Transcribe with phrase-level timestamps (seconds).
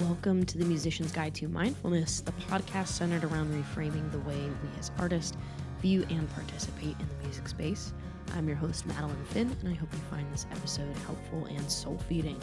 [0.00, 4.78] Welcome to the Musician's Guide to Mindfulness, the podcast centered around reframing the way we
[4.78, 5.36] as artists
[5.82, 7.92] view and participate in the music space.
[8.34, 11.98] I'm your host, Madeline Finn, and I hope you find this episode helpful and soul
[12.08, 12.40] feeding.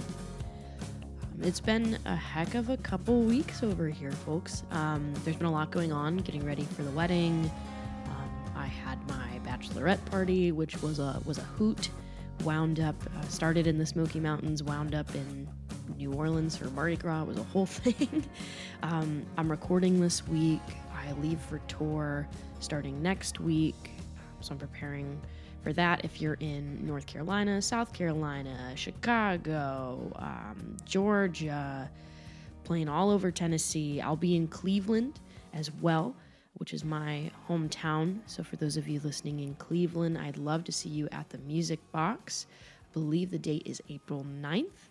[0.84, 4.62] Um, it's been a heck of a couple weeks over here, folks.
[4.70, 7.50] Um, there's been a lot going on, getting ready for the wedding.
[8.05, 11.89] Um, I had my bachelorette party, which was a was a hoot.
[12.44, 15.46] Wound up, uh, started in the Smoky Mountains, wound up in
[15.96, 17.23] New Orleans for Mardi Gras.
[17.23, 18.23] It was a whole thing.
[18.83, 20.61] um, I'm recording this week.
[20.93, 22.27] I leave for tour
[22.60, 23.91] starting next week,
[24.41, 25.19] so I'm preparing
[25.63, 26.04] for that.
[26.04, 31.89] If you're in North Carolina, South Carolina, Chicago, um, Georgia,
[32.63, 35.19] playing all over Tennessee, I'll be in Cleveland
[35.53, 36.16] as well
[36.58, 38.19] which is my hometown.
[38.25, 41.38] So, for those of you listening in Cleveland, I'd love to see you at the
[41.39, 42.47] Music Box.
[42.81, 44.89] I believe the date is April 9th.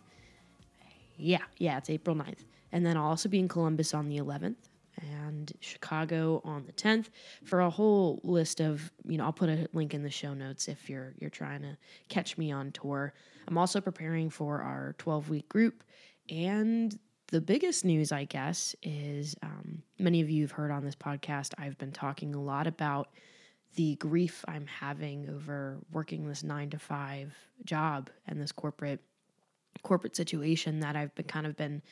[1.16, 2.45] Yeah, yeah, it's April 9th.
[2.72, 4.56] And then I'll also be in Columbus on the 11th
[4.98, 7.06] and Chicago on the 10th
[7.45, 10.69] for a whole list of, you know, I'll put a link in the show notes
[10.69, 11.77] if you're you're trying to
[12.09, 13.12] catch me on tour.
[13.47, 15.84] I'm also preparing for our 12-week group
[16.31, 20.94] and the biggest news, I guess, is um, many of you have heard on this
[20.94, 23.09] podcast, I've been talking a lot about
[23.75, 29.00] the grief I'm having over working this nine to five job and this corporate
[29.82, 31.82] corporate situation that I've been kind of been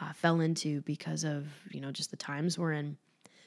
[0.00, 2.96] uh, fell into because of you know just the times we're in.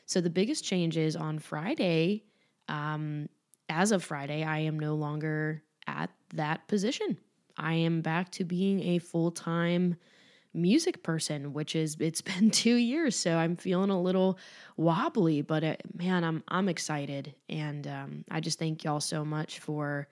[0.05, 2.23] So the biggest change is on Friday.
[2.67, 3.29] Um,
[3.69, 7.17] as of Friday, I am no longer at that position.
[7.57, 9.95] I am back to being a full time
[10.53, 14.37] music person, which is it's been two years, so I'm feeling a little
[14.77, 15.41] wobbly.
[15.41, 20.07] But uh, man, I'm I'm excited, and um, I just thank y'all so much for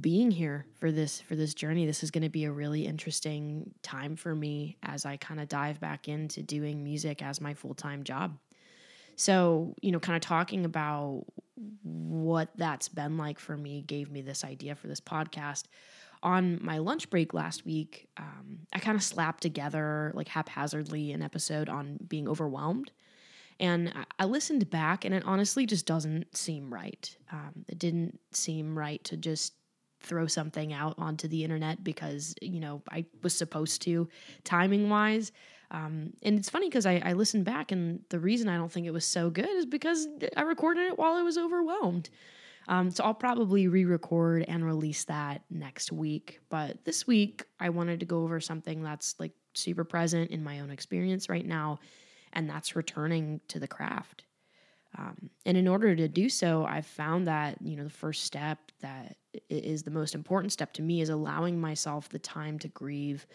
[0.00, 1.86] being here for this for this journey.
[1.86, 5.48] This is going to be a really interesting time for me as I kind of
[5.48, 8.36] dive back into doing music as my full time job.
[9.16, 11.24] So, you know, kind of talking about
[11.82, 15.64] what that's been like for me gave me this idea for this podcast
[16.22, 21.22] on my lunch break last week, um, I kind of slapped together, like haphazardly, an
[21.22, 22.92] episode on being overwhelmed.
[23.58, 27.14] And I listened back, and it honestly just doesn't seem right.
[27.30, 29.54] Um, it didn't seem right to just
[30.02, 34.08] throw something out onto the internet because, you know, I was supposed to,
[34.44, 35.32] timing wise.
[35.70, 38.86] Um, and it's funny because I, I listened back, and the reason I don't think
[38.86, 42.10] it was so good is because I recorded it while I was overwhelmed.
[42.68, 46.40] Um, so I'll probably re record and release that next week.
[46.48, 50.60] But this week, I wanted to go over something that's like super present in my
[50.60, 51.80] own experience right now,
[52.32, 54.24] and that's returning to the craft.
[54.98, 58.58] Um, and in order to do so, I've found that, you know, the first step
[58.80, 59.16] that
[59.48, 63.26] is the most important step to me is allowing myself the time to grieve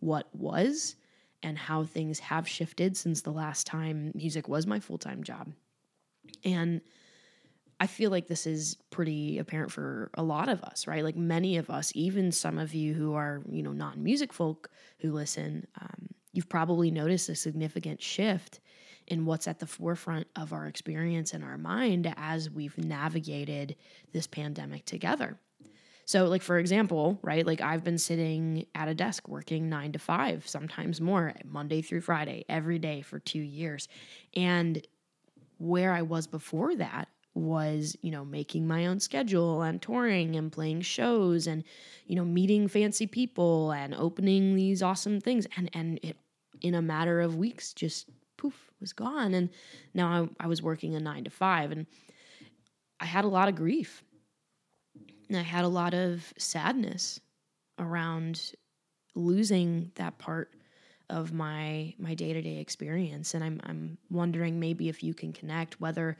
[0.00, 0.96] what was
[1.42, 5.52] and how things have shifted since the last time music was my full time job.
[6.44, 6.80] And
[7.78, 11.04] I feel like this is pretty apparent for a lot of us, right?
[11.04, 14.70] Like many of us, even some of you who are, you know, non music folk
[15.00, 18.60] who listen, um, you've probably noticed a significant shift
[19.06, 23.76] in what's at the forefront of our experience and our mind as we've navigated
[24.12, 25.38] this pandemic together.
[26.04, 29.98] So, like, for example, right, like I've been sitting at a desk working nine to
[29.98, 33.88] five, sometimes more, Monday through Friday, every day for two years.
[34.34, 34.86] And
[35.58, 40.50] where I was before that, was, you know, making my own schedule and touring and
[40.50, 41.64] playing shows and,
[42.06, 45.46] you know, meeting fancy people and opening these awesome things.
[45.56, 46.16] And, and it,
[46.62, 49.34] in a matter of weeks, just poof, was gone.
[49.34, 49.50] And
[49.94, 51.86] now I, I was working a nine to five and
[53.00, 54.02] I had a lot of grief.
[55.28, 57.20] And I had a lot of sadness
[57.78, 58.52] around
[59.14, 60.52] losing that part
[61.08, 66.16] of my my day-to-day experience and I'm I'm wondering maybe if you can connect whether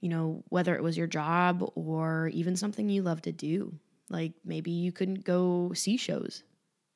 [0.00, 3.74] you know, whether it was your job or even something you love to do.
[4.08, 6.42] Like maybe you couldn't go see shows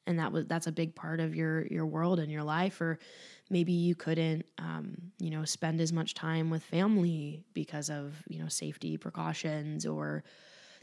[0.07, 2.99] and that was that's a big part of your your world and your life or
[3.51, 8.39] maybe you couldn't um, you know spend as much time with family because of you
[8.39, 10.25] know safety precautions or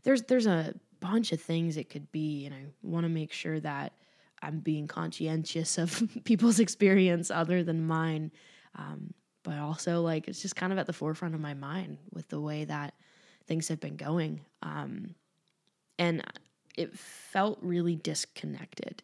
[0.04, 3.60] there's there's a bunch of things it could be and i want to make sure
[3.60, 3.94] that
[4.42, 8.32] i'm being conscientious of people's experience other than mine
[8.76, 9.14] um,
[9.44, 12.40] but also like it's just kind of at the forefront of my mind with the
[12.40, 12.94] way that
[13.48, 14.42] things have been going.
[14.62, 15.16] Um,
[15.98, 16.24] and
[16.78, 19.04] it felt really disconnected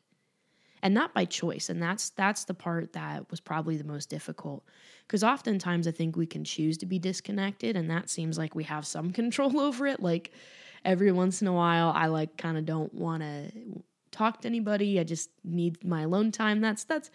[0.83, 4.63] and not by choice and that's that's the part that was probably the most difficult
[5.07, 8.63] because oftentimes i think we can choose to be disconnected and that seems like we
[8.63, 10.31] have some control over it like
[10.85, 13.51] every once in a while i like kind of don't want to
[14.17, 14.99] talk to anybody.
[14.99, 16.59] I just need my alone time.
[16.61, 17.09] That's that's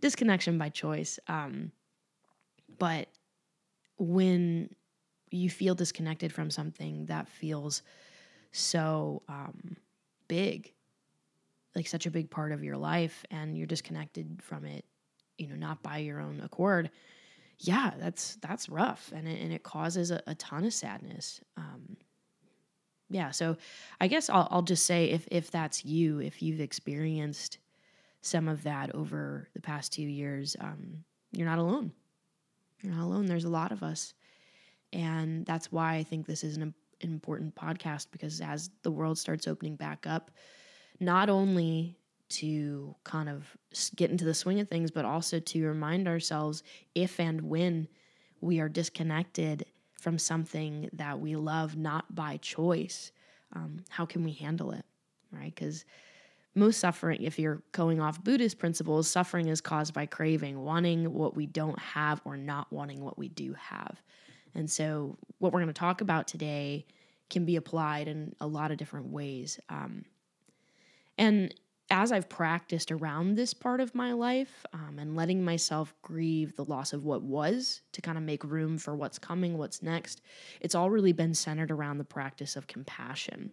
[0.00, 1.18] disconnection by choice.
[1.28, 1.72] Um,
[2.78, 3.08] but
[3.98, 4.70] when
[5.30, 7.82] you feel disconnected from something that feels
[8.52, 9.76] so um,
[10.28, 10.72] big,
[11.76, 14.84] like such a big part of your life, and you're disconnected from it,
[15.36, 16.90] you know, not by your own accord.
[17.58, 21.40] Yeah, that's that's rough, and it, and it causes a, a ton of sadness.
[21.56, 21.96] Um,
[23.10, 23.56] yeah, so
[24.00, 27.58] I guess I'll, I'll just say if if that's you, if you've experienced
[28.22, 31.92] some of that over the past two years, um, you're not alone.
[32.82, 33.26] You're not alone.
[33.26, 34.14] There's a lot of us.
[34.92, 39.18] And that's why I think this is an, an important podcast because as the world
[39.18, 40.30] starts opening back up,
[41.00, 41.96] not only
[42.28, 43.56] to kind of
[43.94, 46.62] get into the swing of things, but also to remind ourselves
[46.94, 47.88] if and when
[48.40, 49.64] we are disconnected
[50.00, 53.12] from something that we love not by choice,
[53.54, 54.84] um, how can we handle it?
[55.32, 55.54] Right?
[55.54, 55.84] Because
[56.54, 61.36] most suffering, if you're going off Buddhist principles, suffering is caused by craving, wanting what
[61.36, 64.00] we don't have or not wanting what we do have.
[64.54, 66.86] And so, what we're going to talk about today
[67.28, 69.60] can be applied in a lot of different ways.
[69.68, 70.06] Um,
[71.18, 71.54] and
[71.90, 76.64] as I've practiced around this part of my life um, and letting myself grieve the
[76.64, 80.20] loss of what was to kind of make room for what's coming, what's next,
[80.60, 83.52] it's all really been centered around the practice of compassion,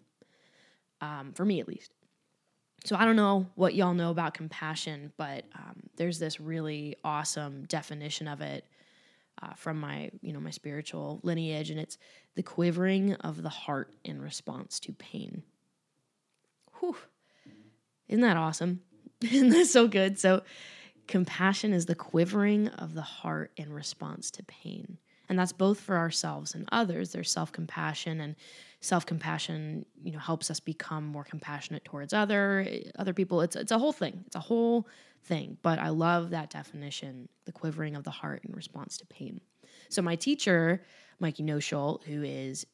[0.99, 1.91] um, for me at least.
[2.85, 7.65] So I don't know what y'all know about compassion, but um, there's this really awesome
[7.65, 8.65] definition of it
[9.41, 11.97] uh, from my you know my spiritual lineage, and it's
[12.35, 15.43] the quivering of the heart in response to pain.
[16.79, 16.97] Whew.
[18.13, 18.81] Isn't that awesome?
[19.21, 20.19] Isn't that so good?
[20.19, 20.43] So
[21.07, 24.99] compassion is the quivering of the heart in response to pain.
[25.27, 27.11] And that's both for ourselves and others.
[27.11, 28.35] There's self-compassion and
[28.81, 32.67] self-compassion you know helps us become more compassionate towards other
[32.99, 34.85] other people it's it's a whole thing it's a whole
[35.23, 39.39] thing but i love that definition the quivering of the heart in response to pain
[39.87, 40.83] so my teacher
[41.19, 42.65] Mikey Noechel who is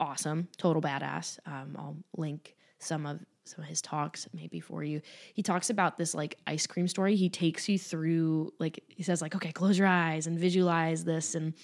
[0.00, 3.20] awesome total badass um, i'll link some of
[3.50, 5.00] some of his talks maybe for you.
[5.34, 7.16] He talks about this like ice cream story.
[7.16, 11.34] He takes you through like he says like okay close your eyes and visualize this
[11.34, 11.54] and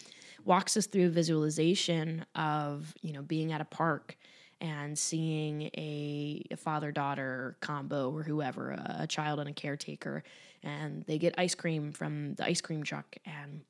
[0.45, 4.17] walks us through a visualization of you know being at a park
[4.61, 10.23] and seeing a, a father daughter combo or whoever a, a, child and a caretaker
[10.63, 13.61] and they get ice cream from the ice cream truck and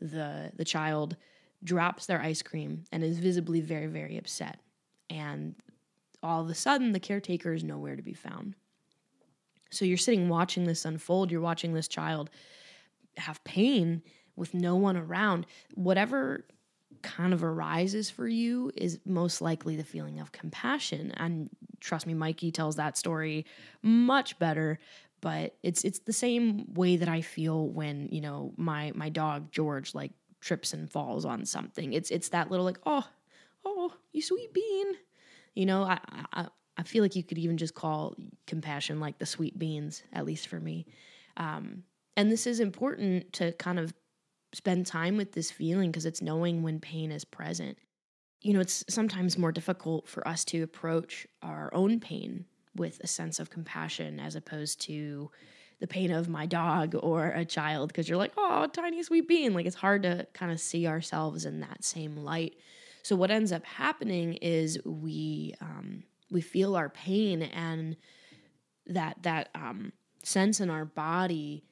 [0.00, 1.16] the the child
[1.64, 4.60] drops their ice cream and is visibly very very upset.
[5.10, 5.54] And
[6.22, 8.54] all of a sudden the caretaker is nowhere to be found
[9.70, 12.30] so you're sitting watching this unfold you're watching this child
[13.18, 14.02] have pain
[14.36, 16.46] with no one around, whatever
[17.02, 21.12] kind of arises for you is most likely the feeling of compassion.
[21.16, 21.50] And
[21.80, 23.44] trust me, Mikey tells that story
[23.82, 24.78] much better.
[25.20, 29.50] But it's it's the same way that I feel when you know my my dog
[29.50, 31.92] George like trips and falls on something.
[31.92, 33.04] It's it's that little like oh
[33.64, 34.92] oh you sweet bean,
[35.54, 35.98] you know I
[36.32, 36.46] I
[36.76, 38.14] I feel like you could even just call
[38.46, 40.86] compassion like the sweet beans at least for me.
[41.36, 41.82] Um,
[42.16, 43.92] and this is important to kind of
[44.52, 47.78] spend time with this feeling because it's knowing when pain is present.
[48.40, 52.44] You know, it's sometimes more difficult for us to approach our own pain
[52.76, 55.30] with a sense of compassion as opposed to
[55.80, 59.54] the pain of my dog or a child because you're like, oh, tiny sweet bean.
[59.54, 62.56] Like it's hard to kind of see ourselves in that same light.
[63.02, 67.96] So what ends up happening is we um, we feel our pain and
[68.86, 71.64] that that um, sense in our body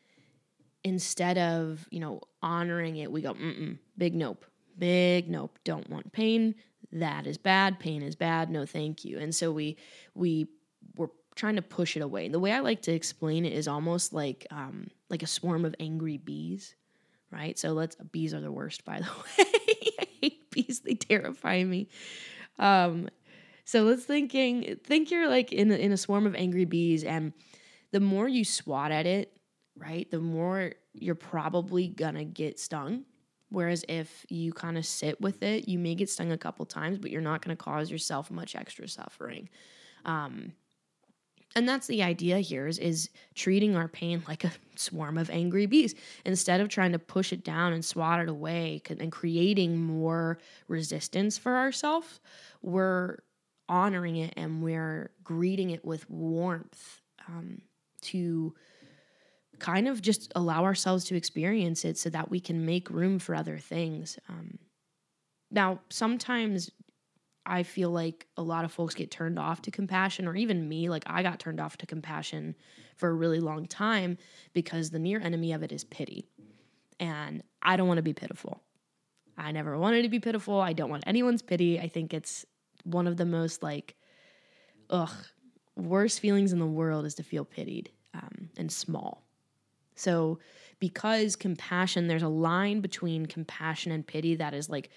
[0.87, 4.47] instead of, you know, honoring it, we go, mm big nope,
[4.79, 6.55] big nope, don't want pain.
[6.93, 7.81] That is bad.
[7.81, 8.51] Pain is bad.
[8.51, 9.19] No, thank you.
[9.19, 9.77] And so we,
[10.15, 10.47] we
[10.97, 12.29] were trying to push it away.
[12.29, 15.75] The way I like to explain it is almost like, um, like a swarm of
[15.81, 16.77] angry bees,
[17.33, 17.59] right?
[17.59, 19.07] So let's, bees are the worst, by the
[19.45, 19.76] way.
[20.57, 20.81] I.
[20.81, 21.89] They terrify me.
[22.59, 23.09] Um,
[23.65, 27.33] so let's thinking, think you're like in in a swarm of angry bees and
[27.93, 29.37] the more you swat at it,
[29.77, 33.05] right, the more you're probably gonna get stung.
[33.49, 36.99] Whereas if you kind of sit with it, you may get stung a couple times,
[36.99, 39.49] but you're not gonna cause yourself much extra suffering.
[40.05, 40.53] Um,
[41.57, 45.67] and that's the idea here is, is treating our pain like a swarm of angry
[45.67, 45.95] bees
[46.25, 51.37] instead of trying to push it down and swat it away and creating more resistance
[51.37, 52.21] for ourselves
[52.63, 53.17] we're
[53.69, 57.61] honoring it and we're greeting it with warmth um,
[58.01, 58.55] to
[59.59, 63.35] kind of just allow ourselves to experience it so that we can make room for
[63.35, 64.19] other things.
[64.29, 64.59] Um,
[65.51, 66.71] now, sometimes
[67.47, 70.89] I feel like a lot of folks get turned off to compassion, or even me,
[70.89, 72.57] like I got turned off to compassion
[72.97, 74.19] for a really long time
[74.53, 76.29] because the near enemy of it is pity.
[76.99, 78.63] And I don't want to be pitiful.
[79.39, 80.61] I never wanted to be pitiful.
[80.61, 81.79] I don't want anyone's pity.
[81.79, 82.45] I think it's
[82.85, 83.95] one of the most like,
[84.91, 85.13] ugh,
[85.77, 89.23] worst feelings in the world is to feel pitied um, and small.
[89.95, 90.39] So,
[90.79, 94.91] because compassion, there's a line between compassion and pity that is like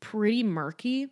[0.00, 1.08] pretty murky.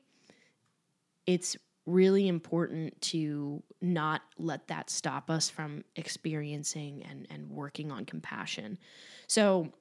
[1.31, 1.57] It's
[1.87, 8.79] really important to not let that stop us from experiencing and, and working on compassion.
[9.29, 9.73] So,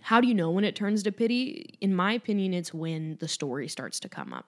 [0.00, 1.78] how do you know when it turns to pity?
[1.80, 4.46] In my opinion, it's when the story starts to come up.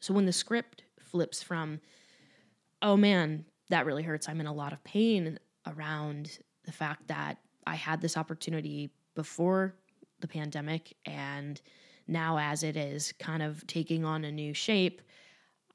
[0.00, 1.80] So, when the script flips from,
[2.82, 7.38] oh man, that really hurts, I'm in a lot of pain around the fact that
[7.68, 9.76] I had this opportunity before
[10.18, 11.60] the pandemic and
[12.06, 15.02] now as it is kind of taking on a new shape,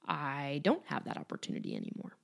[0.08, 2.16] I don't have that opportunity anymore.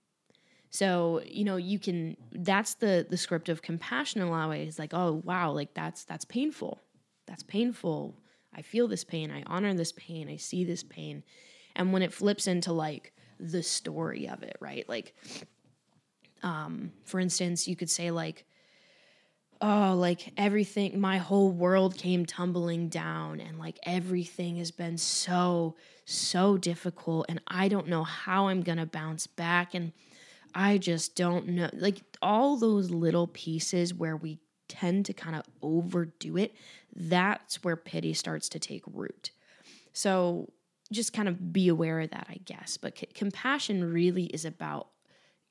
[0.70, 4.50] So, you know, you can that's the the script of compassion in a lot of
[4.50, 6.82] ways, like, oh wow, like that's that's painful.
[7.28, 8.16] That's painful.
[8.54, 11.24] I feel this pain, I honor this pain, I see this pain.
[11.76, 14.88] And when it flips into like the story of it, right?
[14.88, 15.14] Like
[16.44, 18.46] um, for instance, you could say like,
[19.62, 25.76] oh, like everything, my whole world came tumbling down, and like everything has been so,
[26.06, 29.92] so difficult, and I don't know how I'm gonna bounce back, and
[30.54, 31.70] I just don't know.
[31.74, 36.54] Like all those little pieces where we tend to kind of overdo it,
[36.96, 39.32] that's where pity starts to take root.
[39.94, 40.52] So
[40.92, 42.78] just kind of be aware of that, I guess.
[42.78, 44.88] But c- compassion really is about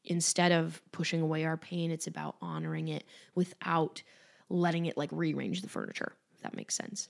[0.04, 4.02] instead of pushing away our pain, it's about honoring it without
[4.48, 7.08] letting it like rearrange the furniture, if that makes sense.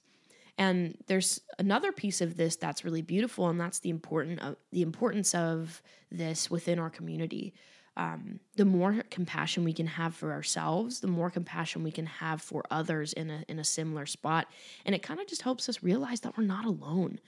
[0.56, 4.82] And there's another piece of this that's really beautiful, and that's the important of the
[4.82, 5.82] importance of
[6.12, 7.54] this within our community.
[7.96, 12.42] Um, the more compassion we can have for ourselves, the more compassion we can have
[12.42, 14.46] for others in a in a similar spot,
[14.84, 17.18] and it kind of just helps us realize that we're not alone.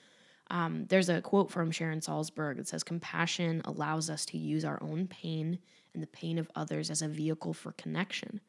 [0.48, 4.80] Um, there's a quote from Sharon Salzberg that says, Compassion allows us to use our
[4.82, 5.58] own pain
[5.92, 8.40] and the pain of others as a vehicle for connection.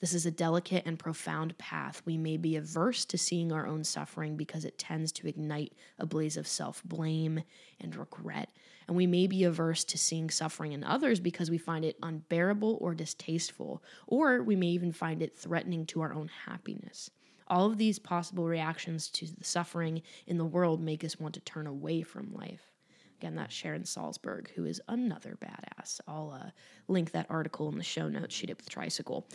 [0.00, 2.02] This is a delicate and profound path.
[2.04, 6.06] We may be averse to seeing our own suffering because it tends to ignite a
[6.06, 7.42] blaze of self blame
[7.80, 8.50] and regret.
[8.86, 12.78] And we may be averse to seeing suffering in others because we find it unbearable
[12.80, 17.10] or distasteful, or we may even find it threatening to our own happiness.
[17.48, 21.40] All of these possible reactions to the suffering in the world make us want to
[21.40, 22.72] turn away from life.
[23.18, 26.00] Again, that's Sharon Salzberg, who is another badass.
[26.06, 26.50] I'll uh,
[26.88, 28.34] link that article in the show notes.
[28.34, 29.26] She did with Tricycle.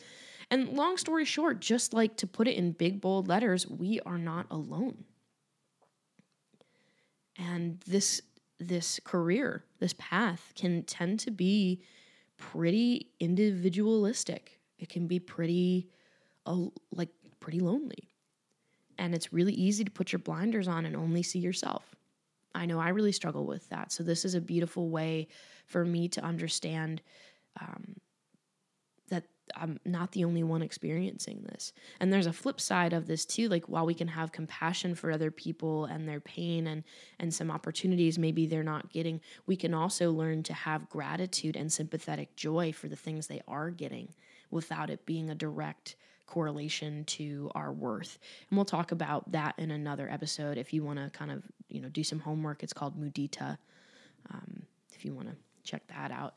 [0.52, 4.18] And long story short, just like to put it in big, bold letters, we are
[4.18, 5.06] not alone.
[7.38, 8.22] And this
[8.60, 11.82] this career, this path can tend to be
[12.38, 14.60] pretty individualistic.
[14.78, 15.90] It can be pretty
[16.46, 17.10] uh, like
[17.42, 18.08] pretty lonely.
[18.98, 21.96] And it's really easy to put your blinders on and only see yourself.
[22.54, 23.92] I know I really struggle with that.
[23.92, 25.28] So, this is a beautiful way
[25.66, 27.02] for me to understand
[27.60, 27.96] um,
[29.10, 29.24] that
[29.56, 31.72] I'm not the only one experiencing this.
[32.00, 33.48] And there's a flip side of this too.
[33.48, 36.84] Like, while we can have compassion for other people and their pain and,
[37.20, 41.72] and some opportunities maybe they're not getting, we can also learn to have gratitude and
[41.72, 44.10] sympathetic joy for the things they are getting
[44.50, 45.96] without it being a direct
[46.32, 48.18] correlation to our worth.
[48.50, 51.82] And we'll talk about that in another episode if you want to kind of, you
[51.82, 52.64] know, do some homework.
[52.64, 53.58] It's called Mudita.
[54.34, 55.36] Um, if you want to
[55.70, 56.36] check that out.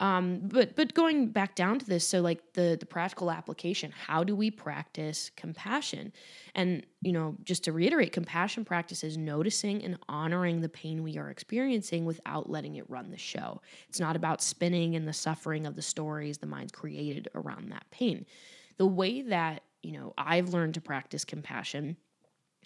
[0.00, 4.24] Um, but but going back down to this, so like the the practical application, how
[4.24, 6.12] do we practice compassion?
[6.56, 11.18] And you know, just to reiterate, compassion practice is noticing and honoring the pain we
[11.18, 13.60] are experiencing without letting it run the show.
[13.88, 17.84] It's not about spinning in the suffering of the stories the mind's created around that
[17.90, 18.24] pain
[18.80, 21.98] the way that, you know, I've learned to practice compassion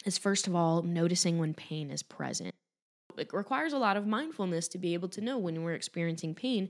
[0.05, 2.55] is first of all noticing when pain is present.
[3.17, 6.69] It requires a lot of mindfulness to be able to know when we're experiencing pain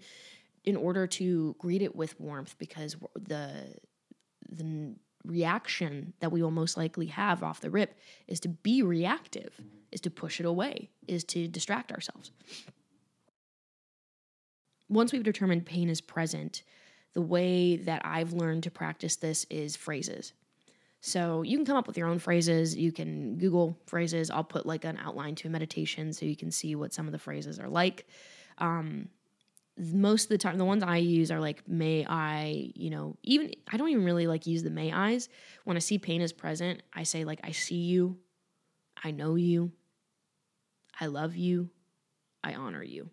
[0.64, 3.76] in order to greet it with warmth because the
[4.50, 9.62] the reaction that we will most likely have off the rip is to be reactive,
[9.92, 12.32] is to push it away, is to distract ourselves.
[14.90, 16.64] Once we've determined pain is present,
[17.16, 20.34] the way that I've learned to practice this is phrases.
[21.00, 22.76] So you can come up with your own phrases.
[22.76, 24.30] You can Google phrases.
[24.30, 27.14] I'll put like an outline to a meditation so you can see what some of
[27.14, 28.06] the phrases are like.
[28.58, 29.10] Um,
[29.78, 33.52] most of the time, the ones I use are like, may I, you know, even,
[33.72, 35.30] I don't even really like use the may I's.
[35.64, 38.18] When I see pain is present, I say, like, I see you,
[39.02, 39.72] I know you,
[41.00, 41.70] I love you,
[42.44, 43.10] I honor you.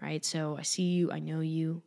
[0.00, 1.82] All right, so I see you, I know you,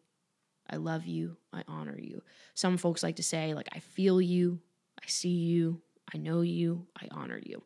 [0.71, 2.21] I love you, I honor you.
[2.53, 4.59] Some folks like to say, like, I feel you,
[5.01, 5.81] I see you,
[6.13, 7.61] I know you, I honor you.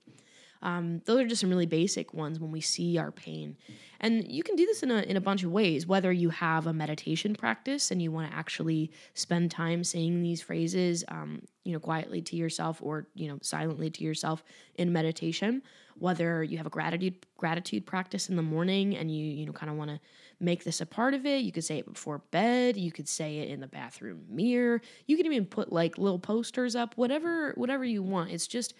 [0.62, 3.56] Um, those are just some really basic ones when we see our pain.
[4.00, 6.66] And you can do this in a, in a bunch of ways, whether you have
[6.66, 11.74] a meditation practice and you want to actually spend time saying these phrases, um, you
[11.74, 14.44] know, quietly to yourself or, you know, silently to yourself
[14.74, 15.62] in meditation,
[16.00, 19.70] whether you have a gratitude, gratitude practice in the morning and you, you know, kind
[19.70, 20.00] of want to
[20.40, 21.44] make this a part of it.
[21.44, 22.78] You could say it before bed.
[22.78, 24.82] You could say it in the bathroom mirror.
[25.08, 28.32] You can even put like little posters up, whatever, whatever you want.
[28.32, 28.74] It's just,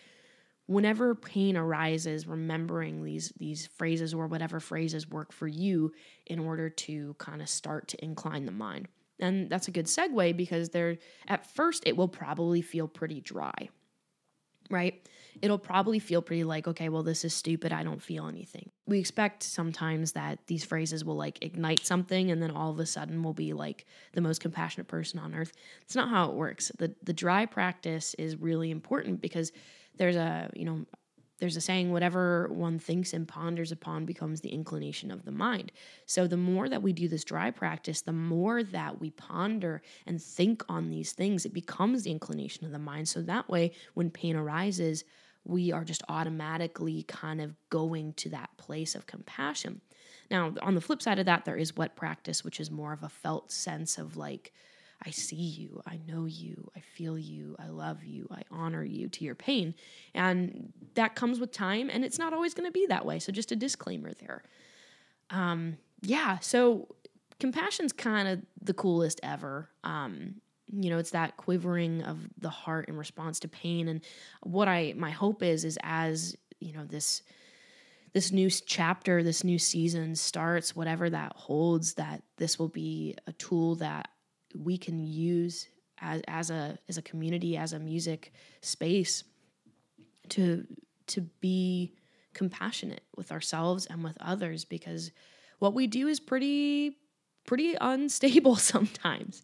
[0.68, 5.92] whenever pain arises remembering these these phrases or whatever phrases work for you
[6.26, 8.88] in order to kind of start to incline the mind
[9.20, 10.98] and that's a good segue because there
[11.28, 13.70] at first it will probably feel pretty dry
[14.70, 15.08] right?
[15.42, 17.72] It'll probably feel pretty like okay well this is stupid.
[17.74, 18.70] I don't feel anything.
[18.88, 22.86] We expect sometimes that these phrases will like ignite something and then all of a
[22.86, 25.52] sudden we'll be like the most compassionate person on earth.
[25.82, 26.72] It's not how it works.
[26.78, 29.52] The the dry practice is really important because
[29.98, 30.86] there's a you know
[31.40, 35.72] there's a saying whatever one thinks and ponders upon becomes the inclination of the mind.
[36.06, 40.22] So the more that we do this dry practice the more that we ponder and
[40.22, 43.08] think on these things it becomes the inclination of the mind.
[43.08, 45.04] So that way when pain arises
[45.44, 49.82] we are just automatically kind of going to that place of compassion.
[50.32, 53.04] Now on the flip side of that there is wet practice which is more of
[53.04, 54.54] a felt sense of like
[55.06, 59.08] I see you, I know you, I feel you, I love you, I honor you
[59.10, 59.76] to your pain.
[60.14, 63.20] And that comes with time, and it's not always going to be that way.
[63.20, 64.44] So, just a disclaimer there.
[65.30, 66.88] Um, yeah, so
[67.40, 69.70] compassion's kind of the coolest ever.
[69.84, 70.36] Um,
[70.72, 73.88] you know, it's that quivering of the heart in response to pain.
[73.88, 74.02] And
[74.42, 77.22] what I, my hope is, is as, you know, this,
[78.14, 83.34] this new chapter, this new season starts, whatever that holds, that this will be a
[83.34, 84.10] tool that
[84.64, 85.68] we can use
[86.00, 89.24] as as a as a community as a music space
[90.30, 90.66] to
[91.08, 91.94] to be
[92.34, 95.12] compassionate with ourselves and with others because
[95.60, 96.98] what we do is pretty
[97.46, 99.44] pretty unstable sometimes.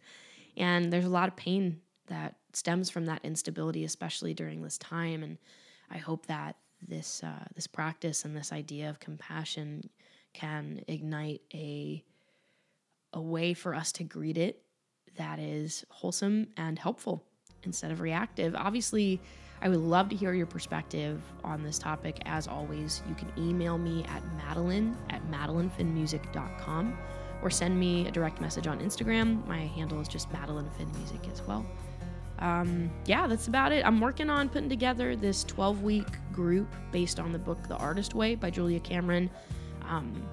[0.57, 5.23] And there's a lot of pain that stems from that instability especially during this time.
[5.23, 5.38] And
[5.89, 6.55] i hope that
[6.88, 9.89] this uh, this practice and this idea of compassion
[10.33, 12.03] can ignite a
[13.13, 14.63] a way for us to greet it
[15.17, 17.24] that is wholesome and helpful
[17.63, 18.56] instead of reactive.
[18.56, 19.21] Obviously,
[19.62, 22.19] I would love to hear your perspective on this topic.
[22.26, 26.97] As always, you can email me at madeline at madelinefinnmusic.com
[27.43, 29.45] or send me a direct message on Instagram.
[29.47, 31.65] My handle is just madelinefinmusic as well.
[32.39, 33.86] Um, yeah, that's about it.
[33.86, 38.15] I'm working on putting together this 12 week group based on the book The Artist
[38.15, 39.30] Way by Julia Cameron.
[39.88, 40.28] Um,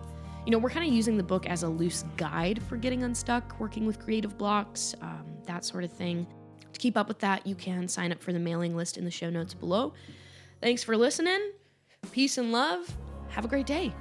[0.48, 3.60] you know, we're kind of using the book as a loose guide for getting unstuck,
[3.60, 6.26] working with creative blocks, um, that sort of thing.
[6.72, 9.10] To keep up with that, you can sign up for the mailing list in the
[9.10, 9.92] show notes below.
[10.62, 11.52] Thanks for listening.
[12.12, 12.96] Peace and love.
[13.28, 13.92] Have a great day.